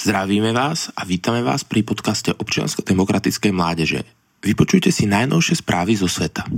Zdravíme 0.00 0.56
vás 0.56 0.88
a 0.96 1.04
vítame 1.04 1.44
vás 1.44 1.60
pri 1.60 1.84
podcaste 1.84 2.32
občiansko-demokratickej 2.32 3.52
mládeže. 3.52 4.00
Vypočujte 4.40 4.88
si 4.88 5.04
najnovšie 5.04 5.60
správy 5.60 5.92
zo 5.92 6.08
sveta. 6.08 6.48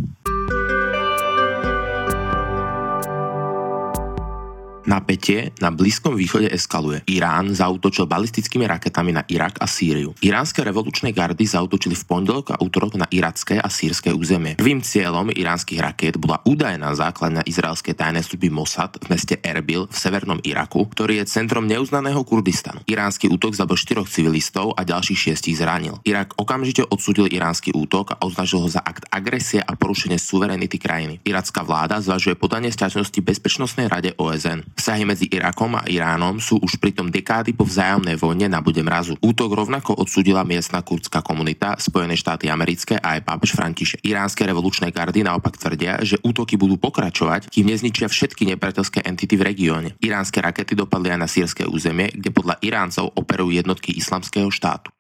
Napätie 4.93 5.57
na 5.57 5.73
Blízkom 5.73 6.13
východe 6.13 6.53
eskaluje. 6.53 7.01
Irán 7.09 7.57
zautočil 7.57 8.05
balistickými 8.05 8.69
raketami 8.69 9.17
na 9.17 9.25
Irak 9.25 9.57
a 9.57 9.65
Sýriu. 9.65 10.13
Iránske 10.21 10.61
revolučné 10.61 11.17
gardy 11.17 11.49
zautočili 11.49 11.97
v 11.97 12.05
pondelok 12.05 12.53
a 12.53 12.61
útorok 12.61 13.01
na 13.01 13.09
iracké 13.09 13.57
a 13.57 13.73
sírske 13.73 14.13
územie. 14.13 14.61
Prvým 14.61 14.85
cieľom 14.85 15.33
iránskych 15.33 15.81
raket 15.81 16.21
bola 16.21 16.45
údajná 16.45 16.93
základňa 16.93 17.49
izraelskej 17.49 17.97
tajnej 17.97 18.21
služby 18.21 18.53
Mossad 18.53 19.01
v 19.01 19.17
meste 19.17 19.41
Erbil 19.41 19.89
v 19.89 19.97
severnom 19.97 20.45
Iraku, 20.45 20.85
ktorý 20.93 21.25
je 21.25 21.41
centrom 21.41 21.65
neuznaného 21.65 22.21
Kurdistanu. 22.29 22.85
Iránsky 22.85 23.33
útok 23.33 23.57
zabil 23.57 23.81
štyroch 23.81 24.13
civilistov 24.13 24.77
a 24.77 24.85
ďalších 24.85 25.33
šiestich 25.33 25.57
zranil. 25.57 26.05
Irak 26.05 26.37
okamžite 26.37 26.85
odsudil 26.85 27.33
iránsky 27.33 27.73
útok 27.73 28.13
a 28.13 28.29
označil 28.29 28.61
ho 28.61 28.69
za 28.69 28.85
akt 28.85 29.09
agresie 29.09 29.65
a 29.65 29.73
porušenie 29.73 30.21
suverenity 30.21 30.77
krajiny. 30.77 31.25
Iracká 31.25 31.65
vláda 31.65 31.97
zvažuje 32.05 32.37
podanie 32.37 32.69
sťažnosti 32.69 33.17
Bezpečnostnej 33.25 33.89
rade 33.89 34.13
OSN. 34.21 34.69
Vzťahy 34.83 35.07
medzi 35.07 35.31
Irakom 35.31 35.79
a 35.79 35.87
Iránom 35.87 36.43
sú 36.43 36.59
už 36.59 36.83
pritom 36.83 37.07
dekády 37.07 37.55
po 37.55 37.63
vzájomnej 37.63 38.19
vojne 38.19 38.51
na 38.51 38.59
bude 38.59 38.83
mrazu. 38.83 39.15
Útok 39.23 39.55
rovnako 39.55 39.95
odsudila 39.95 40.43
miestna 40.43 40.83
kurdská 40.83 41.23
komunita, 41.23 41.79
Spojené 41.79 42.19
štáty 42.19 42.51
americké 42.51 42.99
a 42.99 43.15
aj 43.15 43.23
pápež 43.23 43.55
František. 43.55 44.03
Iránske 44.03 44.43
revolučné 44.43 44.91
gardy 44.91 45.23
naopak 45.23 45.55
tvrdia, 45.55 46.03
že 46.03 46.19
útoky 46.27 46.59
budú 46.59 46.83
pokračovať, 46.83 47.55
kým 47.55 47.71
nezničia 47.71 48.11
všetky 48.11 48.43
nepriateľské 48.43 49.07
entity 49.07 49.39
v 49.39 49.47
regióne. 49.55 49.89
Iránske 50.03 50.43
rakety 50.43 50.75
dopadli 50.75 51.15
aj 51.15 51.21
na 51.23 51.31
sírske 51.31 51.63
územie, 51.63 52.11
kde 52.11 52.35
podľa 52.35 52.59
Iráncov 52.59 53.15
operujú 53.15 53.55
jednotky 53.55 53.95
islamského 53.95 54.51
štátu. 54.51 54.91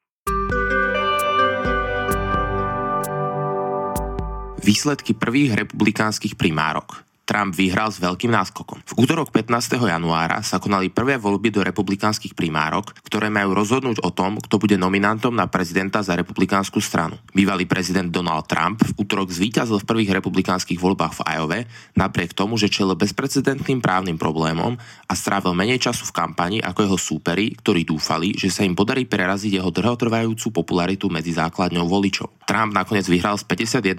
Výsledky 4.62 5.18
prvých 5.18 5.58
republikánskych 5.58 6.38
primárok. 6.38 7.02
Trump 7.32 7.56
vyhral 7.56 7.88
s 7.88 7.96
veľkým 7.96 8.28
náskokom. 8.28 8.84
V 8.84 9.08
útorok 9.08 9.32
15. 9.32 9.80
januára 9.80 10.44
sa 10.44 10.60
konali 10.60 10.92
prvé 10.92 11.16
voľby 11.16 11.48
do 11.48 11.64
republikánskych 11.64 12.36
primárok, 12.36 12.92
ktoré 13.08 13.32
majú 13.32 13.56
rozhodnúť 13.56 14.04
o 14.04 14.12
tom, 14.12 14.36
kto 14.36 14.60
bude 14.60 14.76
nominantom 14.76 15.32
na 15.32 15.48
prezidenta 15.48 16.04
za 16.04 16.12
republikánsku 16.12 16.76
stranu. 16.84 17.16
Bývalý 17.32 17.64
prezident 17.64 18.12
Donald 18.12 18.44
Trump 18.52 18.84
v 18.84 18.92
útorok 19.00 19.32
zvíťazil 19.32 19.80
v 19.80 19.88
prvých 19.88 20.20
republikánskych 20.20 20.76
voľbách 20.76 21.24
v 21.24 21.24
Iowa, 21.24 21.60
napriek 21.96 22.36
tomu, 22.36 22.60
že 22.60 22.68
čelil 22.68 23.00
bezprecedentným 23.00 23.80
právnym 23.80 24.20
problémom 24.20 24.76
a 25.08 25.12
strávil 25.16 25.56
menej 25.56 25.80
času 25.88 26.04
v 26.04 26.12
kampani 26.12 26.60
ako 26.60 26.84
jeho 26.84 26.98
súperi, 27.00 27.56
ktorí 27.56 27.88
dúfali, 27.88 28.36
že 28.36 28.52
sa 28.52 28.60
im 28.60 28.76
podarí 28.76 29.08
preraziť 29.08 29.56
jeho 29.56 29.72
dlhotrvajúcu 29.72 30.52
popularitu 30.52 31.08
medzi 31.08 31.32
základňou 31.32 31.88
voličov. 31.88 32.44
Trump 32.44 32.76
nakoniec 32.76 33.08
vyhral 33.08 33.40
s 33.40 33.48
51% 33.48 33.96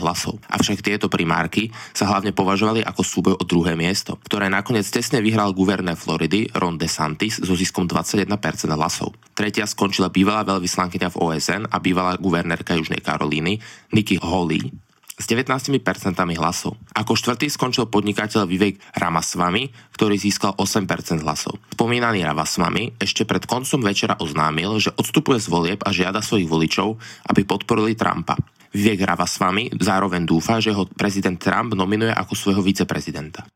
hlasov. 0.00 0.40
Avšak 0.48 0.80
tieto 0.80 1.12
primárky 1.12 1.68
sa 1.92 2.08
hlavne 2.08 2.32
považovali 2.54 2.86
ako 2.86 3.02
súboj 3.02 3.34
o 3.34 3.42
druhé 3.42 3.74
miesto, 3.74 4.14
ktoré 4.30 4.46
nakoniec 4.46 4.86
tesne 4.86 5.18
vyhral 5.18 5.50
guvernér 5.50 5.98
Floridy 5.98 6.46
Ron 6.54 6.78
DeSantis 6.78 7.42
so 7.42 7.50
ziskom 7.58 7.90
21% 7.90 8.30
hlasov. 8.78 9.10
Tretia 9.34 9.66
skončila 9.66 10.06
bývalá 10.06 10.46
veľvyslankyňa 10.46 11.08
v 11.10 11.18
OSN 11.18 11.66
a 11.66 11.82
bývalá 11.82 12.14
guvernérka 12.14 12.78
Južnej 12.78 13.02
Karolíny 13.02 13.58
Nikki 13.90 14.22
Haley 14.22 14.70
s 15.18 15.26
19% 15.26 15.82
hlasov. 16.38 16.78
Ako 16.94 17.18
štvrtý 17.18 17.50
skončil 17.50 17.90
podnikateľ 17.90 18.46
Vivek 18.46 18.78
Ramaswamy, 18.94 19.74
ktorý 19.94 20.14
získal 20.14 20.54
8% 20.54 21.26
hlasov. 21.26 21.58
Spomínaný 21.74 22.22
Ramaswamy 22.22 23.02
ešte 23.02 23.26
pred 23.26 23.42
koncom 23.50 23.82
večera 23.82 24.14
oznámil, 24.22 24.78
že 24.78 24.94
odstupuje 24.94 25.42
z 25.42 25.50
volieb 25.50 25.80
a 25.82 25.90
žiada 25.90 26.22
svojich 26.22 26.46
voličov, 26.46 27.02
aby 27.34 27.42
podporili 27.42 27.98
Trumpa. 27.98 28.38
Vivek 28.74 29.06
Ramaswamy 29.06 29.70
zároveň 29.78 30.26
dúfa, 30.26 30.58
že 30.58 30.74
ho 30.74 30.82
prezident 30.90 31.38
Trump 31.38 31.78
nominuje 31.78 32.10
ako 32.10 32.34
svojho 32.34 32.62
viceprezidenta. 32.66 33.46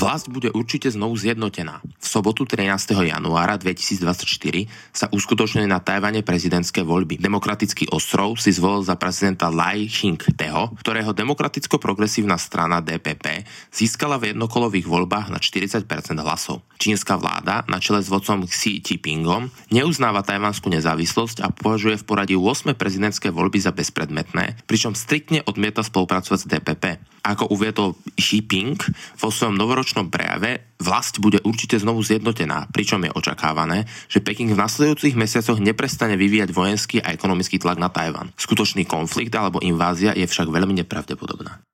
Vlast 0.00 0.32
bude 0.32 0.48
určite 0.56 0.88
znovu 0.88 1.12
zjednotená. 1.12 1.84
V 1.84 2.06
sobotu 2.08 2.48
13. 2.48 2.96
januára 3.04 3.60
2024 3.60 4.64
sa 4.96 5.12
uskutočnili 5.12 5.68
na 5.68 5.76
Tajvane 5.76 6.24
prezidentské 6.24 6.80
voľby. 6.80 7.20
Demokratický 7.20 7.92
ostrov 7.92 8.40
si 8.40 8.48
zvolil 8.48 8.80
za 8.80 8.96
prezidenta 8.96 9.52
Lai 9.52 9.92
Ching-teho, 9.92 10.72
ktorého 10.80 11.12
demokraticko-progresívna 11.12 12.40
strana 12.40 12.80
DPP 12.80 13.44
získala 13.68 14.16
v 14.16 14.32
jednokolových 14.32 14.88
voľbách 14.88 15.28
na 15.28 15.36
40% 15.36 15.84
hlasov. 16.16 16.64
Čínska 16.80 17.20
vláda 17.20 17.68
na 17.68 17.76
čele 17.76 18.00
s 18.00 18.08
vodcom 18.08 18.48
Xi 18.48 18.80
Jinpingom 18.80 19.52
neuznáva 19.68 20.24
tajvanskú 20.24 20.72
nezávislosť 20.72 21.44
a 21.44 21.52
považuje 21.52 22.00
v 22.00 22.06
poradí 22.08 22.32
8. 22.40 22.72
prezidentské 22.72 23.28
voľby 23.28 23.60
za 23.60 23.76
bezpredmetné, 23.76 24.64
pričom 24.64 24.96
striktne 24.96 25.44
odmieta 25.44 25.84
spolupracovať 25.84 26.38
s 26.40 26.48
DPP. 26.48 26.84
Ako 27.20 27.52
uviedol 27.52 28.00
Xi 28.16 28.40
Jinping 28.40 28.80
vo 29.20 29.28
svojom 29.28 29.60
novoročnom 29.60 29.89
prejave, 29.90 30.78
vlast 30.78 31.18
bude 31.18 31.42
určite 31.42 31.74
znovu 31.74 31.98
zjednotená, 32.06 32.70
pričom 32.70 33.02
je 33.02 33.10
očakávané, 33.10 33.90
že 34.06 34.22
Peking 34.22 34.54
v 34.54 34.62
nasledujúcich 34.62 35.18
mesiacoch 35.18 35.58
neprestane 35.58 36.14
vyvíjať 36.14 36.54
vojenský 36.54 37.02
a 37.02 37.10
ekonomický 37.10 37.58
tlak 37.58 37.82
na 37.82 37.90
Tajvan. 37.90 38.30
Skutočný 38.38 38.86
konflikt 38.86 39.34
alebo 39.34 39.58
invázia 39.58 40.14
je 40.14 40.30
však 40.30 40.46
veľmi 40.46 40.78
nepravdepodobná. 40.86 41.66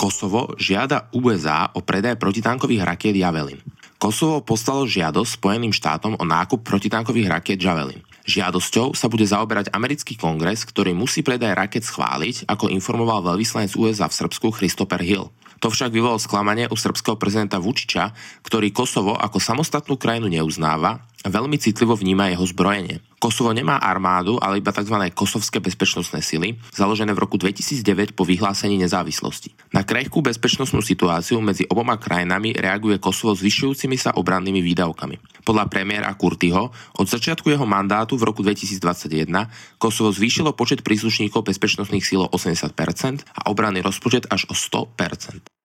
Kosovo 0.00 0.54
žiada 0.54 1.10
USA 1.12 1.68
o 1.74 1.82
predaj 1.82 2.14
protitankových 2.16 2.86
rakiet 2.86 3.18
Javelin. 3.18 3.58
Kosovo 3.98 4.44
poslalo 4.44 4.86
žiadosť 4.86 5.40
Spojeným 5.40 5.74
štátom 5.74 6.14
o 6.20 6.24
nákup 6.24 6.62
protitankových 6.62 7.26
rakiet 7.26 7.58
Javelin. 7.58 7.98
Žiadosťou 8.26 8.98
sa 8.98 9.06
bude 9.06 9.22
zaoberať 9.22 9.70
americký 9.70 10.18
kongres, 10.18 10.66
ktorý 10.66 10.90
musí 10.98 11.22
predaj 11.22 11.54
raket 11.54 11.86
schváliť, 11.86 12.50
ako 12.50 12.74
informoval 12.74 13.22
veľvyslanec 13.22 13.78
USA 13.78 14.10
v 14.10 14.18
Srbsku 14.18 14.50
Christopher 14.50 14.98
Hill. 14.98 15.30
To 15.64 15.72
však 15.72 15.88
vyvolalo 15.88 16.20
sklamanie 16.20 16.68
u 16.68 16.76
srbského 16.76 17.16
prezidenta 17.16 17.56
Vučiča, 17.56 18.12
ktorý 18.44 18.74
Kosovo 18.74 19.16
ako 19.16 19.40
samostatnú 19.40 19.96
krajinu 19.96 20.28
neuznáva 20.28 21.06
veľmi 21.24 21.56
citlivo 21.56 21.96
vníma 21.96 22.28
jeho 22.28 22.44
zbrojenie. 22.44 23.00
Kosovo 23.16 23.50
nemá 23.56 23.80
armádu, 23.80 24.36
ale 24.36 24.60
iba 24.60 24.70
tzv. 24.70 24.92
kosovské 25.16 25.56
bezpečnostné 25.58 26.20
sily, 26.20 26.60
založené 26.70 27.16
v 27.16 27.22
roku 27.24 27.40
2009 27.40 28.12
po 28.12 28.28
vyhlásení 28.28 28.76
nezávislosti. 28.76 29.56
Na 29.72 29.82
krehkú 29.88 30.20
bezpečnostnú 30.20 30.84
situáciu 30.84 31.40
medzi 31.40 31.64
oboma 31.66 31.96
krajinami 31.96 32.52
reaguje 32.52 33.00
Kosovo 33.00 33.32
zvyšujúcimi 33.32 33.96
sa 33.96 34.12
obrannými 34.14 34.60
výdavkami. 34.60 35.42
Podľa 35.42 35.64
premiéra 35.72 36.12
Kurtyho 36.12 36.70
od 37.00 37.06
začiatku 37.08 37.48
jeho 37.48 37.64
mandátu 37.64 38.20
v 38.20 38.28
roku 38.28 38.44
2021 38.44 39.80
Kosovo 39.80 40.12
zvýšilo 40.12 40.52
počet 40.52 40.84
príslušníkov 40.84 41.40
bezpečnostných 41.48 42.04
síl 42.04 42.20
o 42.20 42.28
80% 42.28 42.76
a 43.24 43.40
obranný 43.48 43.80
rozpočet 43.80 44.28
až 44.28 44.44
o 44.52 44.54
100%. 44.54 45.55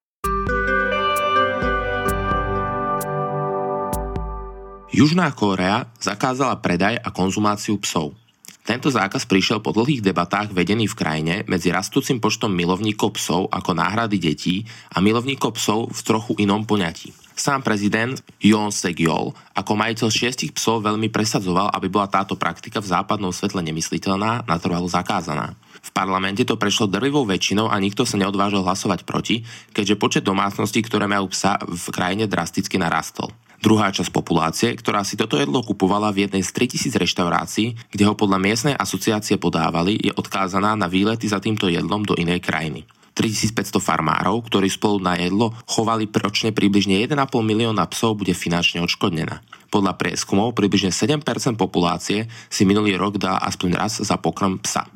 Južná 4.91 5.31
Kórea 5.31 5.87
zakázala 6.03 6.59
predaj 6.59 6.99
a 6.99 7.15
konzumáciu 7.15 7.79
psov. 7.79 8.11
Tento 8.67 8.91
zákaz 8.91 9.23
prišiel 9.23 9.63
po 9.63 9.71
dlhých 9.71 10.03
debatách 10.03 10.51
vedených 10.51 10.91
v 10.91 10.99
krajine 10.99 11.35
medzi 11.47 11.71
rastúcim 11.71 12.19
počtom 12.19 12.51
milovníkov 12.51 13.15
psov 13.15 13.47
ako 13.55 13.71
náhrady 13.71 14.19
detí 14.19 14.67
a 14.91 14.99
milovníkov 14.99 15.55
psov 15.55 15.95
v 15.95 15.99
trochu 16.03 16.35
inom 16.43 16.67
poňatí. 16.67 17.15
Sám 17.39 17.63
prezident 17.63 18.19
Yoon 18.43 18.75
Sek-yeol 18.75 19.31
ako 19.55 19.71
majiteľ 19.79 20.11
šiestich 20.11 20.51
psov 20.51 20.83
veľmi 20.83 21.07
presadzoval, 21.07 21.71
aby 21.71 21.87
bola 21.87 22.11
táto 22.11 22.35
praktika 22.35 22.83
v 22.83 22.91
západnom 22.91 23.31
svetle 23.31 23.63
nemysliteľná, 23.63 24.43
natrvalo 24.43 24.91
zakázaná. 24.91 25.55
V 25.79 25.89
parlamente 25.95 26.43
to 26.43 26.59
prešlo 26.59 26.91
drvivou 26.91 27.23
väčšinou 27.23 27.71
a 27.71 27.79
nikto 27.79 28.03
sa 28.03 28.19
neodvážil 28.19 28.59
hlasovať 28.59 29.07
proti, 29.07 29.47
keďže 29.71 29.95
počet 29.95 30.23
domácností, 30.27 30.83
ktoré 30.83 31.07
majú 31.07 31.31
psa 31.31 31.63
v 31.63 31.85
krajine 31.95 32.27
drasticky 32.27 32.75
narastol. 32.75 33.31
Druhá 33.61 33.93
časť 33.93 34.09
populácie, 34.09 34.73
ktorá 34.73 35.05
si 35.05 35.13
toto 35.13 35.37
jedlo 35.37 35.61
kupovala 35.61 36.09
v 36.09 36.25
jednej 36.25 36.41
z 36.41 36.49
3000 36.49 36.97
reštaurácií, 36.97 37.77
kde 37.93 38.03
ho 38.09 38.17
podľa 38.17 38.41
miestnej 38.41 38.73
asociácie 38.73 39.37
podávali, 39.37 40.01
je 40.01 40.09
odkázaná 40.17 40.73
na 40.73 40.89
výlety 40.89 41.29
za 41.29 41.37
týmto 41.37 41.69
jedlom 41.69 42.01
do 42.01 42.17
inej 42.17 42.41
krajiny. 42.41 42.89
3500 43.13 43.77
farmárov, 43.77 44.49
ktorí 44.49 44.65
spolu 44.65 44.97
na 45.03 45.13
jedlo 45.13 45.53
chovali 45.69 46.09
ročne 46.09 46.49
približne 46.49 47.05
1,5 47.05 47.13
milióna 47.45 47.85
psov, 47.93 48.17
bude 48.17 48.33
finančne 48.33 48.81
odškodnená. 48.81 49.45
Podľa 49.69 49.93
prieskumov 49.93 50.57
približne 50.57 50.89
7% 50.89 51.21
populácie 51.53 52.25
si 52.49 52.65
minulý 52.65 52.97
rok 52.97 53.21
dala 53.21 53.45
aspoň 53.45 53.69
raz 53.77 54.01
za 54.01 54.17
pokrm 54.17 54.57
psa. 54.63 54.89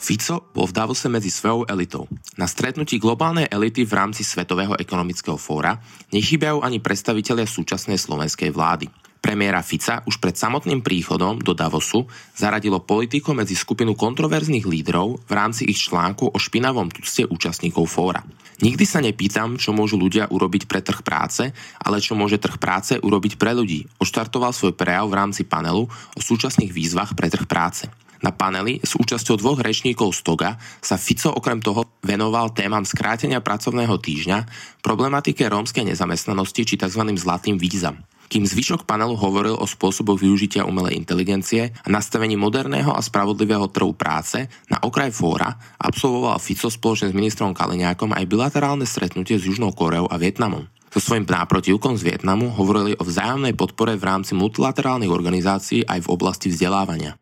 Fico 0.00 0.48
bol 0.56 0.64
v 0.64 0.72
Davose 0.72 1.12
medzi 1.12 1.28
svojou 1.28 1.68
elitou. 1.68 2.08
Na 2.40 2.48
stretnutí 2.48 2.96
globálnej 2.96 3.44
elity 3.52 3.84
v 3.84 3.92
rámci 3.92 4.24
Svetového 4.24 4.72
ekonomického 4.80 5.36
fóra 5.36 5.76
nechýbajú 6.08 6.64
ani 6.64 6.80
predstavitelia 6.80 7.44
súčasnej 7.44 8.00
slovenskej 8.00 8.48
vlády. 8.48 8.88
Premiéra 9.20 9.60
Fica 9.60 10.00
už 10.08 10.16
pred 10.16 10.32
samotným 10.32 10.80
príchodom 10.80 11.44
do 11.44 11.52
Davosu 11.52 12.08
zaradilo 12.32 12.80
politiko 12.80 13.36
medzi 13.36 13.52
skupinu 13.52 13.92
kontroverzných 13.92 14.64
lídrov 14.64 15.20
v 15.28 15.32
rámci 15.36 15.68
ich 15.68 15.76
článku 15.76 16.32
o 16.32 16.38
špinavom 16.40 16.88
tucte 16.88 17.28
účastníkov 17.28 17.84
fóra. 17.84 18.24
Nikdy 18.64 18.84
sa 18.88 19.04
nepýtam, 19.04 19.60
čo 19.60 19.76
môžu 19.76 20.00
ľudia 20.00 20.32
urobiť 20.32 20.64
pre 20.64 20.80
trh 20.80 21.04
práce, 21.04 21.52
ale 21.76 22.00
čo 22.00 22.16
môže 22.16 22.40
trh 22.40 22.56
práce 22.56 22.96
urobiť 22.96 23.36
pre 23.36 23.52
ľudí. 23.52 23.84
Oštartoval 24.00 24.56
svoj 24.56 24.72
prejav 24.72 25.12
v 25.12 25.16
rámci 25.20 25.44
panelu 25.44 25.84
o 25.88 26.20
súčasných 26.24 26.72
výzvach 26.72 27.12
pre 27.12 27.28
trh 27.28 27.44
práce. 27.44 27.84
Na 28.20 28.36
paneli 28.36 28.84
s 28.84 29.00
účasťou 29.00 29.40
dvoch 29.40 29.64
rečníkov 29.64 30.12
z 30.12 30.20
Toga 30.20 30.50
sa 30.84 31.00
Fico 31.00 31.32
okrem 31.32 31.64
toho 31.64 31.88
venoval 32.04 32.52
témam 32.52 32.84
skrátenia 32.84 33.40
pracovného 33.40 33.96
týždňa, 33.96 34.38
problematike 34.84 35.48
rómskej 35.48 35.88
nezamestnanosti 35.88 36.62
či 36.68 36.74
tzv. 36.76 37.02
zlatým 37.16 37.56
vízam. 37.56 38.04
Kým 38.30 38.46
zvyšok 38.46 38.86
panelu 38.86 39.18
hovoril 39.18 39.58
o 39.58 39.66
spôsoboch 39.66 40.14
využitia 40.14 40.62
umelej 40.62 40.94
inteligencie 40.94 41.74
a 41.74 41.88
nastavení 41.90 42.38
moderného 42.38 42.94
a 42.94 43.02
spravodlivého 43.02 43.66
trhu 43.74 43.90
práce, 43.90 44.46
na 44.70 44.78
okraj 44.78 45.10
fóra 45.10 45.50
absolvoval 45.82 46.38
Fico 46.38 46.70
spoločne 46.70 47.10
s 47.10 47.16
ministrom 47.16 47.50
Kaliňákom 47.50 48.14
aj 48.14 48.30
bilaterálne 48.30 48.86
stretnutie 48.86 49.34
s 49.34 49.50
Južnou 49.50 49.74
Koreou 49.74 50.06
a 50.06 50.14
Vietnamom. 50.14 50.70
So 50.94 51.02
svojím 51.02 51.26
náprotivkom 51.26 51.98
z 51.98 52.06
Vietnamu 52.06 52.54
hovorili 52.54 52.94
o 52.98 53.02
vzájomnej 53.02 53.58
podpore 53.58 53.98
v 53.98 54.06
rámci 54.06 54.38
multilaterálnych 54.38 55.10
organizácií 55.10 55.82
aj 55.86 56.06
v 56.06 56.10
oblasti 56.14 56.54
vzdelávania. 56.54 57.18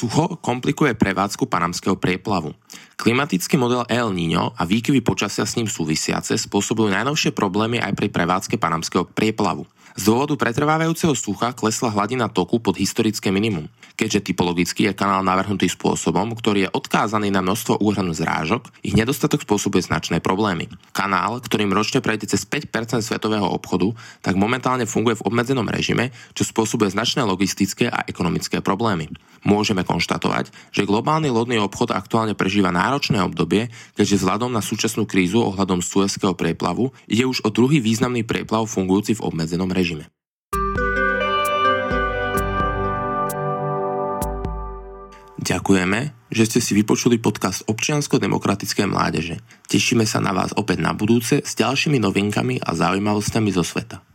Sucho 0.00 0.40
komplikuje 0.40 0.96
prevádzku 0.96 1.44
panamského 1.44 1.92
prieplavu. 1.92 2.56
Klimatický 2.96 3.60
model 3.60 3.84
El 3.84 4.16
Niño 4.16 4.56
a 4.56 4.64
výkyvy 4.64 5.04
počasia 5.04 5.44
s 5.44 5.60
ním 5.60 5.68
súvisiace 5.68 6.40
spôsobujú 6.40 6.88
najnovšie 6.88 7.36
problémy 7.36 7.84
aj 7.84 7.92
pri 8.00 8.08
prevádzke 8.08 8.56
panamského 8.56 9.04
prieplavu. 9.04 9.68
Z 10.00 10.08
dôvodu 10.08 10.40
pretrvávajúceho 10.40 11.12
sucha 11.12 11.52
klesla 11.52 11.92
hladina 11.92 12.32
toku 12.32 12.56
pod 12.56 12.80
historické 12.80 13.28
minimum. 13.28 13.68
Keďže 14.00 14.32
typologicky 14.32 14.88
je 14.88 14.96
kanál 14.96 15.20
navrhnutý 15.20 15.68
spôsobom, 15.68 16.32
ktorý 16.32 16.64
je 16.64 16.72
odkázaný 16.72 17.28
na 17.28 17.44
množstvo 17.44 17.84
úhrn 17.84 18.16
zrážok, 18.16 18.72
ich 18.80 18.96
nedostatok 18.96 19.44
spôsobuje 19.44 19.84
značné 19.84 20.24
problémy. 20.24 20.72
Kanál, 20.96 21.44
ktorým 21.44 21.68
ročne 21.68 22.00
prejde 22.00 22.32
cez 22.32 22.48
5% 22.48 23.04
svetového 23.04 23.44
obchodu, 23.44 23.92
tak 24.24 24.40
momentálne 24.40 24.88
funguje 24.88 25.20
v 25.20 25.28
obmedzenom 25.28 25.68
režime, 25.68 26.16
čo 26.32 26.48
spôsobuje 26.48 26.88
značné 26.96 27.28
logistické 27.28 27.92
a 27.92 28.00
ekonomické 28.08 28.64
problémy. 28.64 29.12
Môžeme 29.44 29.84
konštatovať, 29.84 30.48
že 30.72 30.88
globálny 30.88 31.28
lodný 31.28 31.60
obchod 31.60 31.92
aktuálne 31.92 32.32
prežíva 32.32 32.72
náročné 32.72 33.20
obdobie, 33.20 33.68
keďže 34.00 34.24
vzhľadom 34.24 34.48
na 34.48 34.64
súčasnú 34.64 35.04
krízu 35.04 35.44
ohľadom 35.44 35.84
Suezského 35.84 36.32
prieplavu 36.32 36.88
ide 37.04 37.28
už 37.28 37.44
o 37.44 37.52
druhý 37.52 37.84
významný 37.84 38.24
prieplav 38.24 38.64
fungujúci 38.64 39.20
v 39.20 39.28
obmedzenom 39.28 39.68
režime. 39.68 40.08
Ďakujeme, 45.40 46.28
že 46.28 46.44
ste 46.44 46.60
si 46.60 46.76
vypočuli 46.76 47.16
podcast 47.16 47.64
Občiansko-demokratické 47.64 48.84
mládeže. 48.84 49.40
Tešíme 49.72 50.04
sa 50.04 50.20
na 50.20 50.36
vás 50.36 50.52
opäť 50.52 50.84
na 50.84 50.92
budúce 50.92 51.40
s 51.40 51.56
ďalšími 51.56 51.96
novinkami 51.96 52.60
a 52.60 52.76
zaujímavosťami 52.76 53.48
zo 53.48 53.64
sveta. 53.64 54.09